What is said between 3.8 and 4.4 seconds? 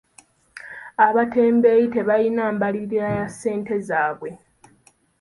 zaabwe.